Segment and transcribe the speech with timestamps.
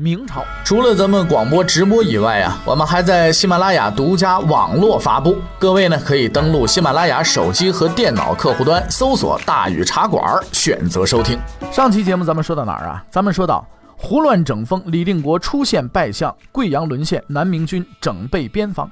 [0.00, 5.36] 明朝除了咱们广播直播以外啊，我们还在喜马拉雅独家网络发布。
[5.58, 11.38] 各位呢可以登录喜马拉雅手机和电脑客户端，搜索“大禹茶馆”，选择收听。
[11.70, 13.04] 上期节目咱们说到哪儿啊？
[13.10, 13.62] 咱们说到
[13.94, 18.90] 胡乱整风，李定国出现败相，贵阳沦陷，南明军整备边防。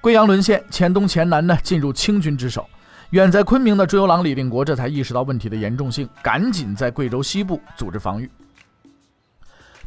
[0.00, 2.66] 贵阳沦陷，黔东黔南呢进入清军之手。
[3.10, 8.30] 远在昆明的朱由郎李定国这才意识到问题的严重性，赶紧在贵州西部组织防御。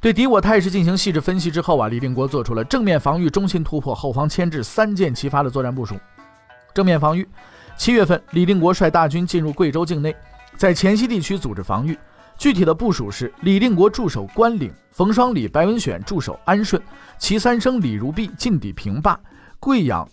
[0.01, 5.99] 对敌我态势进行细致分析之后啊，李定国做出了正面防御、中心突破、后方牵制三箭齐发的作战部署。
[6.73, 7.27] 正面防御，
[7.75, 10.15] 七月份，李定国率大军进入贵州境内，
[10.55, 11.97] 在黔西地区组织防御。
[12.37, 16.81] 具体的部署是：李定国驻守关岭，冯双礼、白文选驻守安顺，
[17.17, 19.19] 齐三生、李如弼进抵平坝、
[19.59, 20.07] 贵阳，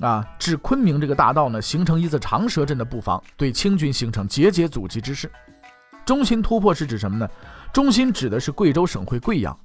[0.00, 5.32] 啊，至昆明这个大道呢，形成一字长蛇阵的布防，对清军形成节节阻击之势。
[6.04, 7.26] 中心突破是指什么呢？
[7.72, 9.56] 中心指的是贵州省会贵阳。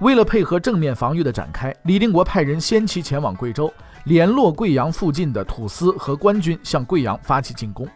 [0.00, 3.72] 为了配合正面防御的展开，李定国派人先期前往贵州，
[4.04, 7.88] 联络贵阳附近的土司和官军，向贵阳发起进攻。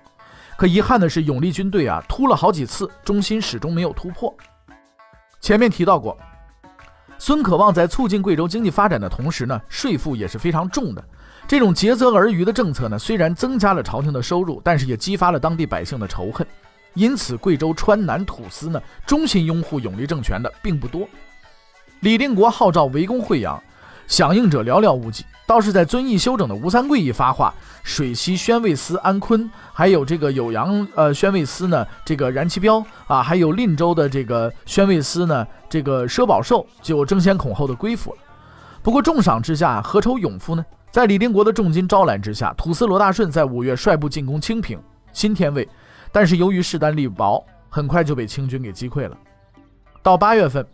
[0.56, 4.32] 可遗憾的是，永历军队啊突了好几次，中心始终没有突破。
[5.40, 6.16] 前面提到过，
[7.18, 11.04] 孙可望在促进贵州经济发展的同时呢，税负也是非常重的。
[11.48, 16.46] 这种竭泽而渔的政策呢，虽然增加了朝廷的收入，但是也激发了当地百姓的仇恨。
[16.96, 21.06] 因此，贵州川南土司呢，衷心拥护永历政权的并不多。
[22.00, 23.62] 李定国号召围攻惠阳，
[24.08, 25.24] 响应者寥寥无几。
[25.46, 38.18] 倒是在遵义休整的吴三桂一发话，水西宣慰司安坤，还有这个酉阳呃宣慰司呢，这个燃其彪啊，还有令州的这个宣慰司呢，这个佘宝寿就争先恐后的归附了。
[38.82, 40.64] 不过重赏之下，何愁勇夫呢？
[40.90, 44.80] 在李定国的重金招揽之下，土司罗大顺在五月率部进攻清平
[45.12, 45.68] 新天卫。
[46.12, 49.16] 但是由于势单力薄，很快就被清军给击溃了。
[50.02, 50.66] 到八月份，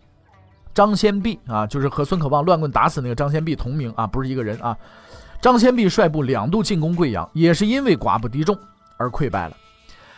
[0.75, 4.77] 张先弼啊，就是和孙可望乱棍打死那个张先弼同名啊，不是一个人啊。
[5.41, 8.57] 张先弼率部两度进攻贵阳，也是因为寡不敌众
[8.97, 9.57] 而溃败了。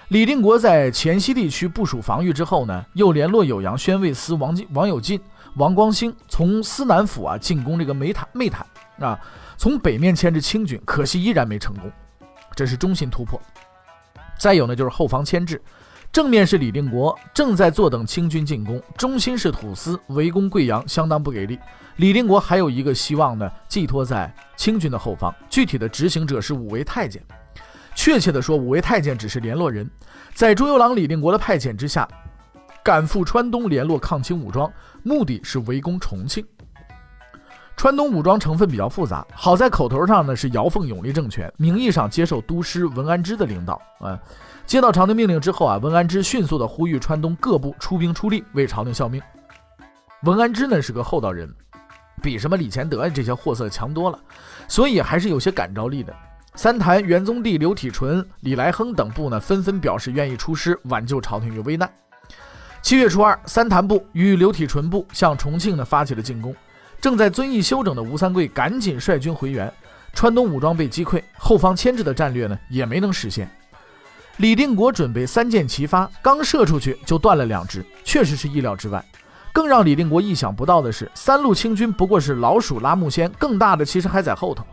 [0.08, 5.18] 李定国在黔西地区部署防御之后呢，又联络酉阳宣慰司王进、王有进、
[5.56, 8.66] 王光兴，从思南府啊进攻这个梅坦、梅坦
[9.00, 9.18] 啊，
[9.56, 11.90] 从北面牵制清军，可惜依然没成功。
[12.54, 13.40] 这是中心突破。
[14.44, 15.58] 再有呢，就是后方牵制，
[16.12, 21.58] 正面是李定国正在坐等清军进攻，中心是土司围攻贵阳，相当不给力。
[21.96, 27.22] 李定国还有一个希望呢，寄托在清军的后方，具体的执行者是五位太监。
[27.94, 29.90] 确切的说，五位太监只是联络人，
[30.34, 32.06] 在朱由榔、李定国的派遣之下，
[32.82, 34.70] 赶赴川东联络抗清武装，
[35.02, 36.44] 目的是围攻重庆。
[37.76, 43.80] 川东武装成分比较复杂，好在口头上呢是姚奉永历政权，名义上接受都师文安之的领导。
[44.00, 44.18] 啊，
[44.64, 49.20] 接到朝廷命令之后啊，文安之迅速的呼吁川东各部出兵出力，为朝廷效命。
[50.22, 51.52] 文安之呢是个厚道人，
[52.22, 54.18] 比什么李乾德这些货色强多了，
[54.66, 56.14] 所以还是有些感召力的。
[56.54, 61.92] 三坛元宗帝刘体纯、李来亨等部呢纷纷表示愿意出师挽救朝廷于危难。
[62.80, 66.54] 七月初二，三坛部与刘体纯部向重庆呢发起了进攻。
[67.04, 69.70] 正在遵义休整的吴三桂赶紧率军回援，
[70.14, 73.46] 川东武装被击溃，后方牵制的战略呢也没能实现。
[74.38, 79.04] 李定国准备三箭齐发，刚射出去就断了两支，确实是意料之外。
[79.52, 84.64] 更让李定国意想不到的是，三路清军不过是老鼠拉木仙，更大的其实还在后头。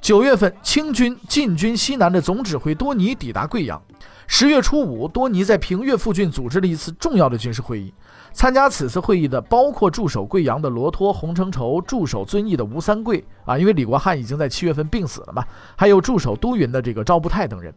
[0.00, 3.80] 九月份，清军进军西南的总指挥多尼抵达贵阳。
[4.26, 7.94] 十月初五，多尼在平越附近组织了一次重要的军事会议。
[8.32, 15.44] 参加此次会议的包括驻守贵阳的罗托、洪承畴，驻守遵义的吴三桂啊，因为李国汉已经在七月份病死了嘛，
[15.76, 17.72] 还有驻守都匀的这个赵步泰等人。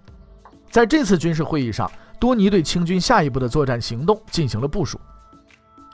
[0.71, 4.99] 在这次军事会议上，多尼对清军下一步的作战行动进行了部署。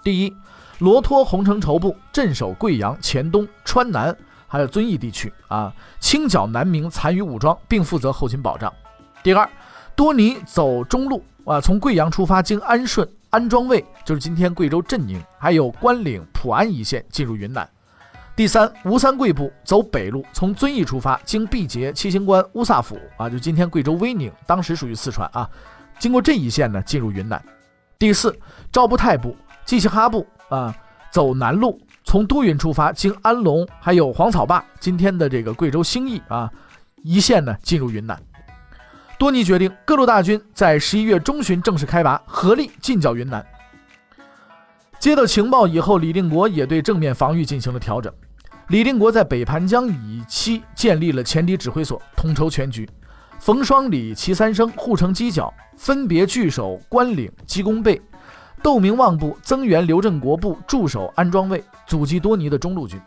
[0.03, 0.33] 第一，
[0.79, 4.15] 罗托、洪承畴部镇守贵阳、黔东、川南，
[4.47, 8.71] 还有遵义地区啊，清剿南明残余武装，并负责后勤保障。
[9.23, 9.47] 第二，
[9.95, 13.07] 多尼走中路啊，从贵阳出发，经安顺。
[13.31, 17.67] 安庄卫就是今天贵州镇宁，还有关岭、普安一线进入云南。
[18.35, 25.49] 第三，吴三桂部走北路，从遵义出发，经毕节、七星关、乌萨府啊，就今天贵州威宁，当时属于四川啊，
[25.97, 27.41] 经过这一线呢，进入云南。
[27.97, 28.37] 第四，
[28.69, 29.33] 赵步泰部、
[29.63, 30.75] 季西哈部啊，
[31.09, 31.79] 走南路。
[32.03, 36.51] 从都匀出发，经安龙还有黄草坝，今天的这个贵州兴义啊
[37.03, 38.21] 一线呢，进入云南。
[39.21, 43.45] 多尼决定，各路大军在十一月中旬正式开拔，合力进剿云南。
[44.97, 48.11] 接到情报以后，李定国也对正面防御进行了调整。
[48.69, 52.89] 李定国在北盘江以西建立了前敌指挥所，统筹全局。
[53.39, 58.01] 冯双、李、齐三生护城犄角，分别据守关岭、鸡公背；
[58.63, 62.99] 窦明望部增援刘振国部驻守安庄卫，阻击多尼的中路军。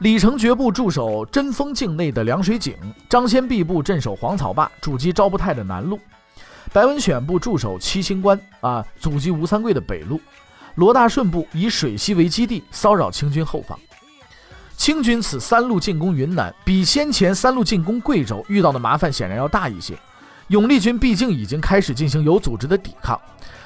[0.00, 2.74] 李成觉部驻守贞丰境内的凉水井，
[3.06, 5.98] 张先弼部镇守黄草坝，阻击赵不泰的南路；
[6.72, 10.18] 白文选部驻守七星关，啊，阻击吴三桂的北路。
[10.76, 13.78] 罗大顺部以水西为基地，骚扰清军后方。
[14.74, 19.94] 清军此三路进攻云南，比先前三路进攻贵州遇到的麻烦显然要大一些。
[20.48, 23.20] 永历军毕竟已经开始进行有组织的抵抗，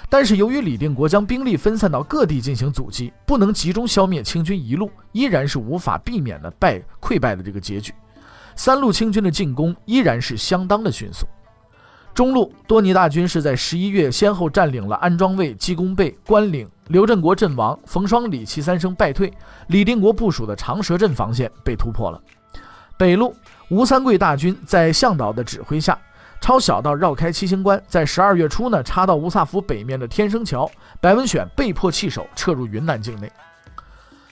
[0.09, 7.93] 但是由于李定国将兵力分散到各地进行阻击，不能集中消灭清军一路，依然是无法避免的败溃败的这个结局。
[8.55, 11.27] 三路清军的进攻依然是相当的迅速。
[12.15, 16.69] 中路，多尼大军是在十一月先后占领了安庄卫、鸡公背、关岭。
[16.89, 19.33] 刘振国阵亡，冯双、李齐三生败退，
[19.67, 22.23] 李定国部署的长蛇阵防线被突破了。
[22.97, 23.35] 北路，
[23.69, 25.99] 吴三桂大军在向导的指挥下，
[26.44, 30.70] 抄小道绕开七星关，在十二月初呢，插到乌萨府北面的天生桥。
[31.00, 33.32] 白文选被迫弃守，撤入云南境内。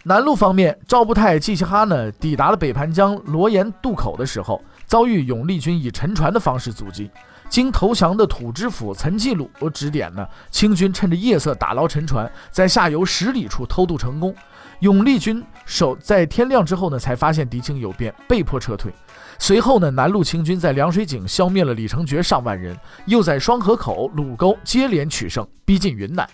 [0.03, 7.11] 南路方面，赵步泰、季希哈呢，抵达了北盘江罗岩渡口的时候，遭遇永历军以沉船的方式阻击。
[7.53, 14.35] 经投降的土知府岑继鲁指点呢，清军趁着夜色打捞沉船，在下游十里处偷渡成功。
[14.81, 18.91] 永历军守在天亮之后呢，才发现敌情有变，被迫撤退。
[19.39, 26.27] 随后呢，南路清军在凉水井消灭了李成觉上万人，又在双河口、鲁沟接连取胜，逼近云南。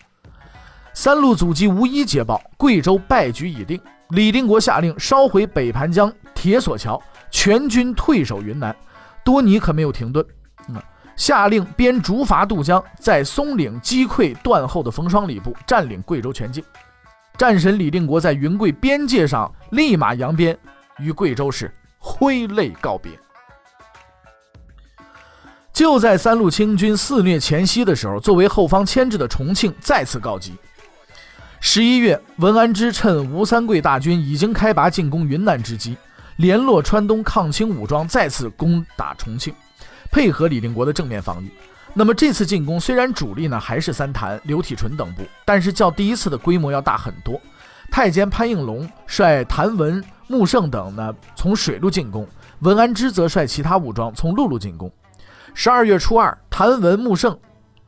[0.94, 3.80] 三路阻击无一捷报，贵州败局已定。
[4.10, 8.74] 李定国下令烧毁北盘江铁索桥，全军退守云南。
[9.24, 10.24] 多尼可没有停顿。
[11.18, 16.64] 下令边竹筏渡江，在松岭击溃断后的冯双礼部，占领贵州全境。
[17.36, 20.56] 战神李定国在云贵边界上立马扬鞭，
[20.98, 23.12] 与贵州是挥泪告别。
[25.72, 30.54] 就在三路清军肆虐前夕的时候，作为后方牵制的重庆再次告急。
[31.60, 35.96] 十一月，文安之趁吴三桂大军已经开拔进攻云南之机，
[36.36, 39.52] 联络川东抗清武装，再次攻打重庆。
[40.10, 41.50] 配合李定国的正面防御，
[41.94, 47.40] 那么这次进攻虽然主力呢还是三谭、刘体纯等部，但是较第一次的规模要大很多。
[47.90, 52.26] 太监潘应龙率谭文、穆胜等呢从水路进攻，
[52.60, 54.90] 文安之则率其他武装从陆路进攻。
[55.54, 57.36] 十二月初二，谭文、穆胜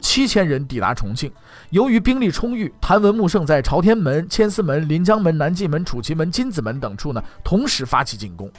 [0.00, 1.30] 七千人抵达重庆，
[1.68, 8.50] 由于兵力充裕，谭文、穆胜在朝天门、千厮门、临江门、南纪门、楚奇门、金子门等处呢同时发起进攻。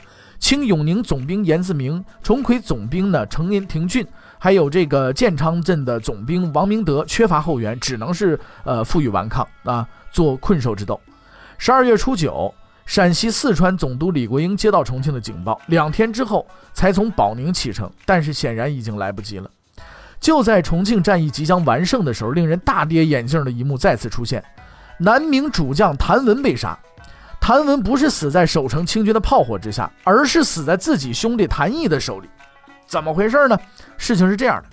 [0.42, 4.04] 清永宁总兵严自明、重奎总兵呢程廷廷俊，
[4.40, 11.00] 还有这个建昌镇的总兵王明德缺乏后援，只能是呃负隅顽抗啊，做困兽之斗。
[11.58, 12.52] 十二月初九，
[12.84, 19.48] 陕西四川总督李国英接到重庆的警报，两天之后才从保宁启程，但是显然已经来不及了。
[20.18, 24.42] 就在重庆战役即将完胜的时候，令人大跌眼镜的一幕再次出现：
[24.98, 26.76] 南明主将谭文被杀。
[27.42, 32.28] 谭文不是死在守城清军的炮火之下，而是死在自己兄弟谭毅的手里。
[32.86, 33.58] 怎么回事呢？
[33.98, 34.68] 事情是这样的，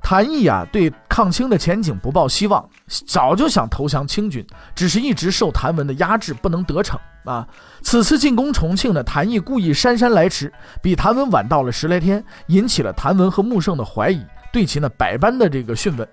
[0.00, 7.44] 谭毅啊，对抗清的前景不抱希望，早就想投降清军，只是一直受谭文的压制，不能得逞啊。
[7.82, 16.08] 此次进攻重庆呢，谭毅故意姗姗来迟，比谭文晚到了十来天，引起了谭文和穆胜的怀疑，对其呢百般的这个讯问。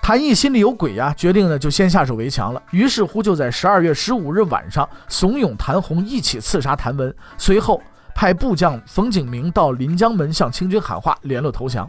[0.00, 2.62] 谭毅心里有鬼呀，决定呢就先下手为强了。
[2.70, 7.82] 于是乎，就在十二月十五日晚上，怂恿谭红一起刺杀谭文，随后
[8.14, 11.88] 派部将冯景明到临江门向清军喊话，联络投降。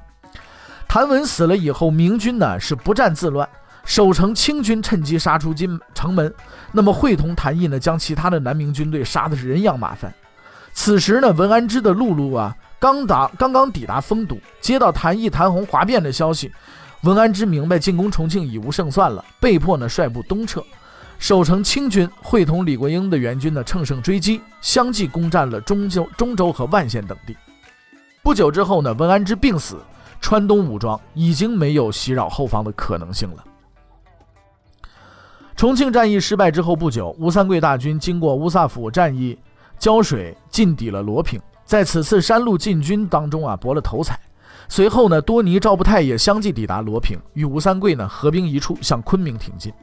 [0.86, 3.48] 谭文死了以后，明军呢是不战自乱，
[3.86, 6.34] 守城清军趁机杀出金城门。
[6.74, 10.14] 那么会同谭毅呢，将其他的南明军队杀的是人仰马翻。
[10.74, 16.52] 此时呢，文安之的陆路啊刚达刚刚抵达丰都，接到谭毅、谭红哗变的消息。
[17.04, 20.62] 文安之明白进攻重庆已无胜算了，被迫呢率部东撤。
[21.18, 27.36] 守城清军会同李国英的援军呢乘胜追击，相继攻占了中州、中州和万县等地。
[28.22, 29.78] 不久之后呢，文安之病死，
[30.20, 33.44] 川东武装已经没有袭扰后方的可能性了。
[35.56, 39.38] 重庆战役失败之后不久，吴三桂大军经过乌萨府战役
[39.78, 44.20] 胶水，进抵了罗平，在此次山路进军当中啊博了头彩。
[44.70, 49.74] 随后呢，多尼、赵不泰也相继抵达罗平，与吴三桂呢合兵一处，向昆明挺进。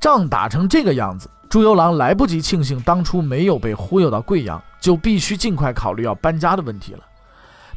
[0.00, 7.00] 仗打成这个样子，朱由榔来不及庆幸当初没有被忽悠到贵阳，就必须尽快考虑要搬家的问题了。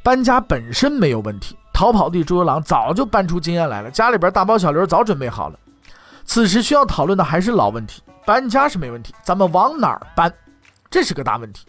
[0.02, 5.60] 搬家本身没有问题，逃跑的朱由榔早就搬出经验来了，家里边大包小刘早准备好了。
[6.24, 10.34] 此时需要讨论的还是老问题，搬家是没问题，咱们往哪儿搬，
[10.90, 11.68] 这是个大问题。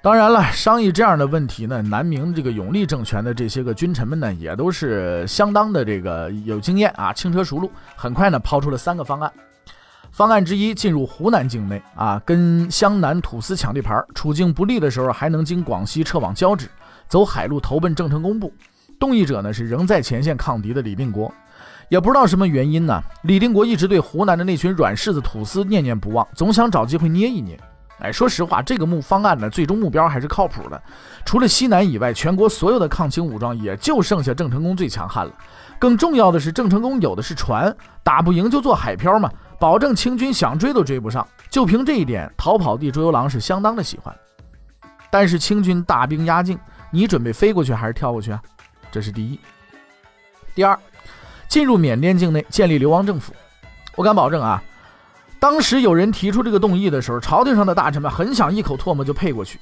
[0.00, 9.30] 当然了，商议这样的问题呢，南明这个永历政权的这些个君臣们呢，也都是相当的这个有经验啊，轻车熟路，很快呢抛出了三个方案。
[10.12, 16.68] 方案之一，进入湖南境内啊，跟湘南土司抢地盘，处境不利的时候，还能经广西撤往交趾，
[17.08, 18.52] 走海路投奔郑成功部。
[19.00, 21.32] 动议者呢是仍在前线抗敌的李定国。
[21.88, 27.58] 也不知道什么原因呢，李定国一直对湖南的那群软柿子土司念念不忘，总想找机会捏一捏。
[28.00, 30.80] 哎，说实话，这个目方案呢，最终目标还是靠谱的。
[31.24, 35.32] 除了西南以外，全国所有的抗清武装也就剩下郑成功最强悍了。
[35.80, 41.26] 更重要的是，郑成功有的是船，打不赢就做海漂嘛，保证清军想追都追不上。
[41.50, 44.14] 就凭这一点，逃跑地朱由榔是相当的喜欢。
[45.10, 46.58] 但是清军大兵压境，
[46.90, 48.40] 你准备飞过去还是跳过去啊？
[48.92, 49.38] 这是第一。
[50.54, 50.78] 第二，
[51.48, 53.32] 进入缅甸境内建立流亡政府，
[53.96, 54.62] 我敢保证啊。
[55.40, 59.58] 当时有人提出这个动议的时候，朝廷上的大臣们很想一口唾沫就配过去，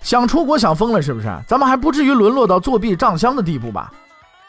[0.00, 1.26] 想出国想疯了是不是？
[1.46, 3.90] 咱们还不至于沦落到作弊账箱的地步吧？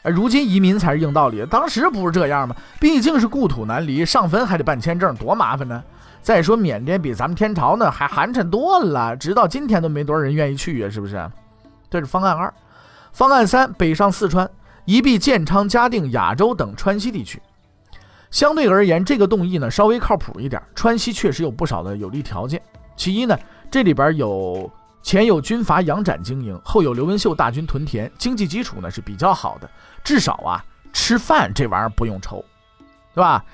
[0.04, 2.56] 如今移民才是硬道理，当时不是这样吗？
[2.80, 5.84] 毕竟是故土难离，上坟还得办签证，多麻烦呢。
[6.22, 11.30] 再说缅甸比咱们天朝呢还寒碜多了，直到今天都没多少人愿意去呀，是不是？
[11.90, 12.54] 这是方案二。
[13.14, 14.50] 方案三，北上四川，
[14.86, 17.42] 移避建昌、嘉定、雅州等川西地区。
[18.32, 20.62] 相对而言，这个动议呢稍微靠谱一点。
[20.76, 22.62] 川西确实有不少的有利条件。
[22.96, 23.38] 其一呢，
[23.72, 24.70] 这里边有
[25.02, 29.70] 前有军阀杨展经营，后有刘文秀大军屯田，经济基础呢是比较好的，
[30.04, 32.44] 至少啊吃饭这玩意儿不用愁，
[33.14, 33.46] 对吧？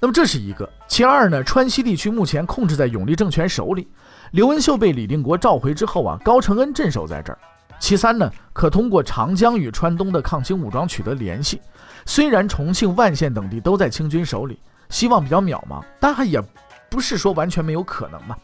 [0.00, 0.68] 那么这是一个。
[0.88, 3.88] 其二呢，川西地区目前控制在永历政权手里，
[4.32, 7.38] 刘文秀被李定国召回之后啊，高承恩镇守在这儿。
[7.78, 11.60] 其三呢，可通过长江与川东的抗清武装取得联系。
[12.04, 16.42] 虽然重庆、万县等地都在清军手里，希望比较渺茫，但还也
[16.90, 18.36] 不是说完全没有可能嘛。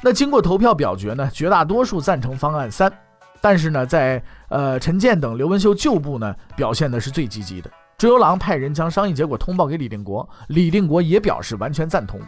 [0.00, 2.92] 那经过投票表决呢，绝大多数赞成方案三，
[3.40, 7.70] 但是呢，在呃陈建等刘文秀旧部呢表现的是最积极的。
[7.96, 12.20] 朱由榔派人将商议结果通报给李定国，李定国也表示完全赞同。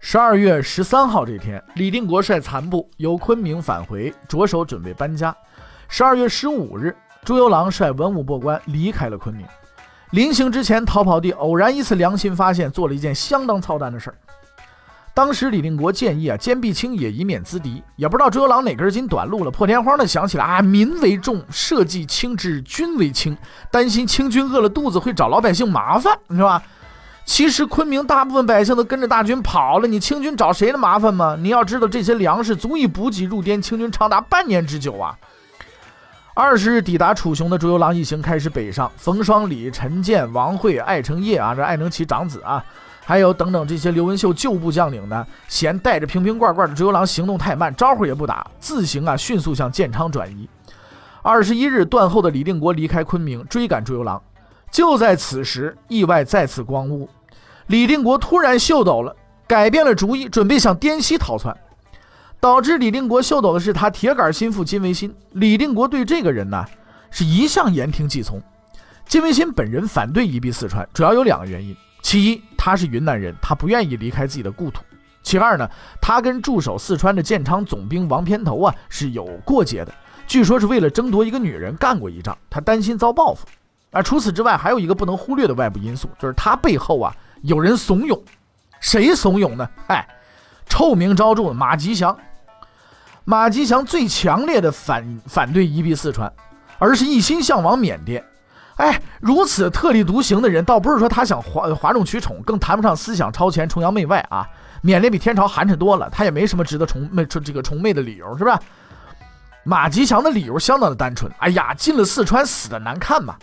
[0.00, 5.34] 十二月十三号这天，李定国率残部由昆明返回，着手准备搬家。
[5.88, 9.46] 十二月十五日，朱由榔率文武过官离开了昆明。
[10.10, 14.16] 临行之前，逃跑地偶然一次良心发现，做了一件相当操蛋的事儿。
[15.12, 17.82] 当时李定国建议啊，坚壁清野，以免资敌。
[17.96, 23.36] 也不知道朱由榔哪根筋短路了，破天荒的想起来啊，民为重，社稷轻之，君为轻，
[23.70, 26.62] 担心清军饿了肚子会找老百姓麻烦，是吧？
[27.24, 31.34] 其实昆明大部分百姓都跟着大军跑了，你清军找谁的麻烦吗？
[31.40, 35.16] 你要知道，这些粮食足以补给入滇清军长达半年之久啊。
[36.38, 42.62] 二十日抵达楚雄的朱由榔一行开始北上，冯双礼、陈建、王惠、艾成业啊，这艾能奇长子啊，
[43.06, 50.46] 还有等等这些刘文秀旧部将领呢，嫌带着瓶瓶罐罐的朱由榔行动太慢，招呼也不打，自行啊迅速向建昌转移。
[51.22, 54.20] 二十一日断后的李定国离开昆明，追赶朱由榔。
[54.70, 57.08] 就在此时，意外再次光顾，
[57.68, 59.16] 李定国突然秀逗了，
[59.46, 61.56] 改变了主意，准备向滇西逃窜。
[62.40, 65.14] 导致李定国秀逗的是他铁杆心腹金维新。
[65.32, 66.64] 李定国对这个人呢，
[67.10, 68.40] 是一向言听计从。
[69.06, 74.82] 金维新本人反对移避四川，主要有两个原因：其一，他是云南人，他不愿意离开自己的故土；
[75.22, 75.68] 其二呢，
[76.00, 79.92] 他跟驻守四川的建昌总兵王偏头啊是有过节的，
[80.26, 83.46] 据说是为了争夺一个女人干过一仗，他担心遭报复。
[83.90, 88.20] 而除此之外，还有一个不能忽略的外部因素，就是他背后啊有人怂恿。
[88.80, 89.68] 谁怂恿呢？
[89.86, 90.06] 哎。
[90.68, 92.16] 臭名昭著的马吉祥，
[93.24, 96.32] 马吉祥最强烈的反反对移避四川，
[96.78, 98.24] 而是一心向往缅甸。
[98.76, 104.46] 哎，如此特立独行的人，倒不是说他想哗哗众取宠，更谈不上思想超前、崇洋媚外啊。
[104.82, 108.60] 缅甸比天朝寒碜多了，他也没什么值得崇媚、这个崇媚的理由，是吧？
[109.64, 111.32] 马吉祥的理由相当的单纯。
[111.38, 113.34] 哎呀，进了四川死的难看嘛。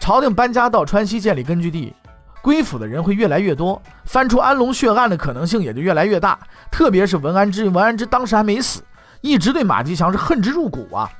[0.00, 1.94] 朝廷搬家到川西建立根据地。
[2.42, 6.38] 归府的人会越来越多，翻出安龙血案的可能性也就越来越大。
[6.70, 8.82] 特别是文安之，文安之当时还没死，
[9.20, 11.10] 一直对马吉祥是恨之入骨啊。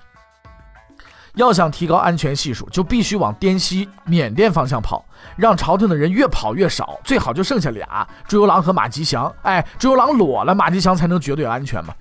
[1.35, 5.05] 要想提高安全系数，就必须往滇西、缅甸方向跑，
[5.37, 9.33] 让朝廷的人越跑越少，最好就剩下俩朱由榔和马吉祥。
[9.43, 11.95] 哎，朱由榔裸了，马吉祥才能绝对安全嘛。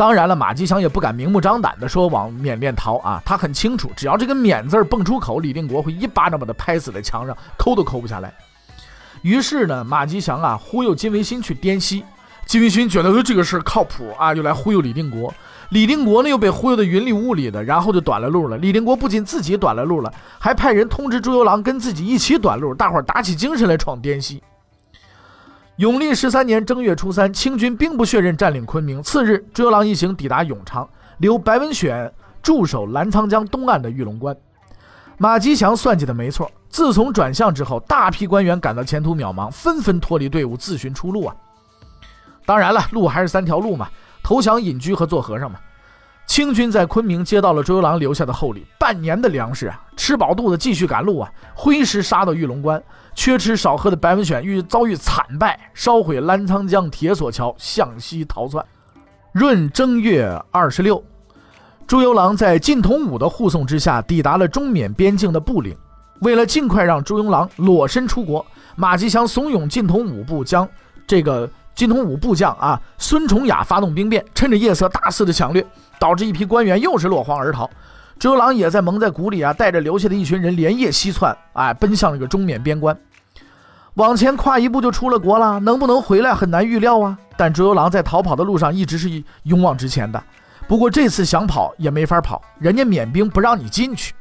[0.00, 8.32] 当然了，马吉祥也不敢明目张胆地说往缅甸逃啊，他很清楚，只要这个“缅”字蹦出口，李定国会一巴掌把他拍死在墙上，抠都抠不下来。
[9.20, 12.02] 于是呢，马吉祥啊忽悠金维新去滇西，
[12.46, 15.34] 金维新觉得这个事儿靠谱啊，又来忽悠李定国。
[15.68, 18.56] 李定国呢又被忽悠的云里雾里的，然后就短了路了。
[18.56, 24.42] 李定国不仅自己短了路了，还派人通知朱由榔跟自己一起短路，大伙儿打起精神来闯滇西。
[25.80, 29.02] 永历十三年正月初三，清军兵不血刃占领昆明。
[29.02, 34.36] 次日，朱由榔一行抵达永昌，留白文选驻守澜沧江东岸的玉龙关。
[35.16, 41.34] 马吉祥算计的没错，自从转向之后，大批官员感到前途渺茫，纷纷脱离队伍自寻出路啊。
[42.44, 43.88] 当然了，路还是三条路嘛：
[44.22, 45.58] 投降、隐居和做和尚嘛。
[46.26, 52.82] 清军在昆明接到了朱由榔留下的厚礼，半年的粮食啊，吃饱肚子继续赶路啊，挥师杀到玉龙关。
[53.14, 58.64] 缺吃少喝的白文选遇遭遇惨败，烧毁澜沧江铁索桥，向西逃窜。
[59.34, 61.00] 闰正月二十六。
[61.86, 65.76] 朱由榔在靳同武的护送之下，抵达了中缅边境的布岭。
[66.22, 70.68] 为了尽快让朱由榔裸身出国，马吉祥怂恿靳同武部将
[71.06, 75.64] 这个靳同武部将啊孙崇雅发动兵变，趁着夜色大肆的抢掠，
[76.00, 77.70] 导致一批官员又是落荒而逃。
[78.20, 82.94] 朱由榔也在蒙在鼓里啊，带着留下的一群人连夜西窜，哎，奔向这个中缅边关。
[83.94, 87.16] 往前跨一步就出了国了，能不能回来很难预料啊。
[87.38, 90.22] 但朱由榔在逃跑的路上一直是勇往直前的。
[90.68, 94.12] 不过这次想跑也没法跑，人家缅兵不让你进去，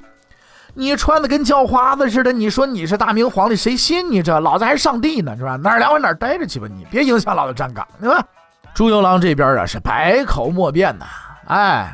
[0.73, 4.39] 你穿的跟叫花子似的，你说你是大明皇帝，谁信你这？
[4.39, 5.57] 老子还上帝呢，是吧？
[5.57, 8.25] 哪儿凉快哪儿待着去吧，你别影响老子站岗，对吧？
[8.73, 11.05] 朱由榔这边啊是百口莫辩呐，
[11.47, 11.93] 哎，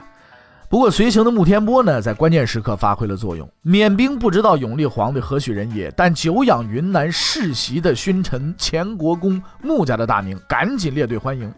[0.76, 3.50] 不过随行的穆天波呢，在关键时刻发挥了作用。
[3.62, 11.50] 缅兵不知道永历皇帝何许人也，但久仰云南世袭的勋臣前国公穆家的大名，赶紧列队欢迎。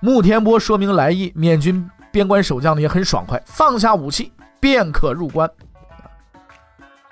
[0.00, 1.88] 穆天波说明来意，缅军。
[2.10, 5.48] 边关守将呢也很爽快，放下武器便可入关。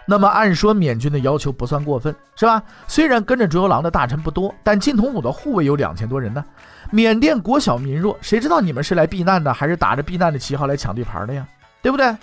[0.05, 2.61] 那么按说缅军的要求不算过分，是吧？
[2.89, 6.45] 虽然跟着朱由榔的大臣不多，但金同武的护卫有两千多人呢。
[6.93, 11.45] 缅甸国小民弱，谁知道你们是来避难的，还是打着避难的旗号来抢地盘的呀？
[11.81, 12.15] 对不对？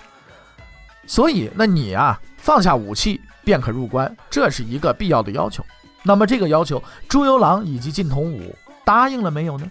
[1.07, 5.65] 所以，那你啊，放下武器便可入关，这是一个必要的要求。
[6.03, 8.55] 那么这个要求，朱由榔以及晋同武
[8.85, 9.65] 答应了没有呢？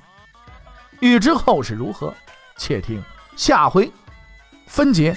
[0.99, 2.13] 欲知后事如何？
[2.57, 3.01] 且听
[3.37, 3.89] 下回
[4.67, 5.17] 分解。